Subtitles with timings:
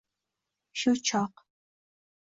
[0.79, 1.33] Shu chok—